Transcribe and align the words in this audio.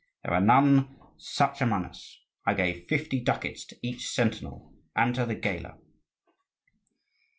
There 0.23 0.33
are 0.33 0.41
none 0.41 0.95
such 1.15 1.61
among 1.61 1.85
us: 1.85 2.17
I 2.43 2.55
gave 2.55 2.87
fifty 2.89 3.19
ducats 3.21 3.65
to 3.65 3.77
each 3.83 4.09
sentinel 4.09 4.73
and 4.95 5.13
to 5.13 5.27
the 5.27 5.35
gaoler." 5.35 5.77